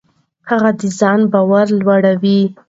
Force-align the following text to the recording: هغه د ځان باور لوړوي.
هغه 0.49 0.71
د 0.79 0.81
ځان 0.99 1.19
باور 1.31 1.67
لوړوي. 1.79 2.39